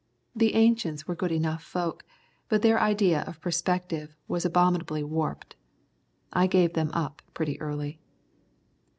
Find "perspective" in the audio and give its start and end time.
3.39-4.15